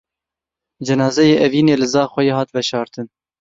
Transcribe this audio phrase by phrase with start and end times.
[0.85, 3.07] Cenazeyê Evînê li Zaxoyê hat veşartin.